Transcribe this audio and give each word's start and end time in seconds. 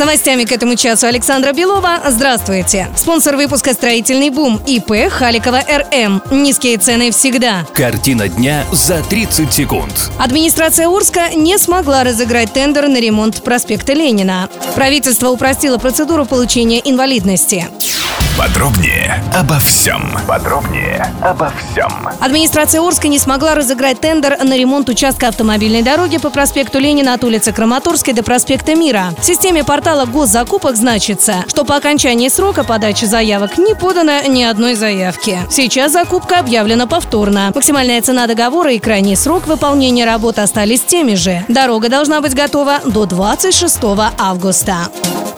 С 0.00 0.02
новостями 0.02 0.44
к 0.44 0.52
этому 0.52 0.76
часу 0.76 1.06
Александра 1.08 1.52
Белова. 1.52 2.00
Здравствуйте. 2.08 2.88
Спонсор 2.96 3.36
выпуска 3.36 3.74
«Строительный 3.74 4.30
бум» 4.30 4.58
ИП 4.66 5.10
Халикова 5.10 5.60
РМ. 5.60 6.22
Низкие 6.30 6.78
цены 6.78 7.10
всегда. 7.10 7.66
Картина 7.74 8.26
дня 8.26 8.64
за 8.72 9.02
30 9.02 9.52
секунд. 9.52 10.10
Администрация 10.18 10.88
Урска 10.88 11.34
не 11.34 11.58
смогла 11.58 12.02
разыграть 12.02 12.50
тендер 12.54 12.88
на 12.88 12.98
ремонт 12.98 13.42
проспекта 13.42 13.92
Ленина. 13.92 14.48
Правительство 14.74 15.28
упростило 15.28 15.76
процедуру 15.76 16.24
получения 16.24 16.80
инвалидности. 16.82 17.68
Подробнее 18.40 19.22
обо 19.38 19.58
всем. 19.58 20.16
Подробнее 20.26 21.12
обо 21.20 21.52
всем. 21.52 22.08
Администрация 22.20 22.80
Орска 22.80 23.06
не 23.06 23.18
смогла 23.18 23.54
разыграть 23.54 24.00
тендер 24.00 24.42
на 24.42 24.56
ремонт 24.56 24.88
участка 24.88 25.28
автомобильной 25.28 25.82
дороги 25.82 26.16
по 26.16 26.30
проспекту 26.30 26.78
Ленина 26.78 27.12
от 27.12 27.22
улицы 27.22 27.52
Краматорской 27.52 28.14
до 28.14 28.22
проспекта 28.22 28.74
Мира. 28.74 29.12
В 29.18 29.26
системе 29.26 29.62
портала 29.62 30.06
госзакупок 30.06 30.74
значится, 30.76 31.44
что 31.48 31.66
по 31.66 31.76
окончании 31.76 32.30
срока 32.30 32.64
подачи 32.64 33.04
заявок 33.04 33.58
не 33.58 33.74
подано 33.74 34.22
ни 34.26 34.42
одной 34.42 34.74
заявки. 34.74 35.40
Сейчас 35.50 35.92
закупка 35.92 36.38
объявлена 36.38 36.86
повторно. 36.86 37.52
Максимальная 37.54 38.00
цена 38.00 38.26
договора 38.26 38.72
и 38.72 38.78
крайний 38.78 39.16
срок 39.16 39.48
выполнения 39.48 40.06
работ 40.06 40.38
остались 40.38 40.80
теми 40.80 41.14
же. 41.14 41.44
Дорога 41.48 41.90
должна 41.90 42.22
быть 42.22 42.34
готова 42.34 42.80
до 42.86 43.04
26 43.04 43.80
августа. 44.18 44.88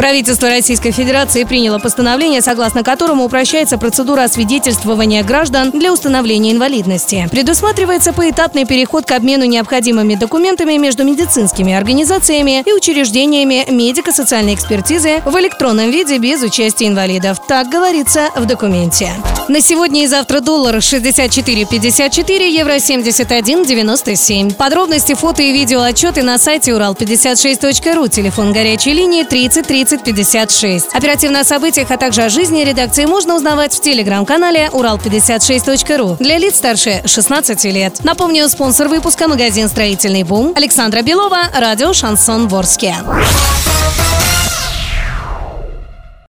Правительство 0.00 0.48
Российской 0.48 0.92
Федерации 0.92 1.44
приняло 1.44 1.78
постановление, 1.78 2.40
согласно 2.40 2.82
которому 2.90 3.26
упрощается 3.26 3.78
процедура 3.78 4.24
освидетельствования 4.24 5.22
граждан 5.22 5.70
для 5.70 5.92
установления 5.92 6.50
инвалидности. 6.50 7.28
Предусматривается 7.30 8.12
поэтапный 8.12 8.64
переход 8.64 9.04
к 9.04 9.12
обмену 9.12 9.44
необходимыми 9.44 10.16
документами 10.16 10.76
между 10.76 11.04
медицинскими 11.04 11.72
организациями 11.72 12.64
и 12.66 12.72
учреждениями 12.72 13.64
медико-социальной 13.70 14.54
экспертизы 14.54 15.22
в 15.24 15.38
электронном 15.38 15.92
виде 15.92 16.18
без 16.18 16.42
участия 16.42 16.88
инвалидов. 16.88 17.38
Так 17.46 17.68
говорится 17.68 18.30
в 18.34 18.44
документе. 18.46 19.12
На 19.46 19.60
сегодня 19.60 20.04
и 20.04 20.06
завтра 20.06 20.40
доллар 20.40 20.76
64,54, 20.76 22.48
евро 22.48 22.76
71,97. 22.76 24.54
Подробности, 24.54 25.14
фото 25.14 25.42
и 25.42 25.52
видео 25.52 25.82
отчеты 25.82 26.22
на 26.22 26.38
сайте 26.38 26.72
урал56.ру, 26.72 28.08
телефон 28.08 28.52
горячей 28.52 28.94
линии 28.94 29.22
30 29.22 29.66
30 29.66 30.02
56. 30.02 30.86
Оперативно 30.92 31.40
о 31.40 31.44
событиях, 31.44 31.90
а 31.90 31.96
также 31.96 32.22
о 32.22 32.28
жизни 32.28 32.62
редакции 32.70 33.04
можно 33.04 33.34
узнавать 33.34 33.74
в 33.74 33.80
телеграм-канале 33.80 34.70
урал56.ру 34.72 36.16
для 36.20 36.38
лиц 36.38 36.56
старше 36.56 37.02
16 37.04 37.64
лет. 37.64 38.04
Напомню, 38.04 38.48
спонсор 38.48 38.88
выпуска 38.88 39.26
магазин 39.26 39.68
«Строительный 39.68 40.22
бум» 40.22 40.52
Александра 40.54 41.02
Белова, 41.02 41.50
радио 41.52 41.92
«Шансон 41.92 42.46
Ворске». 42.46 42.94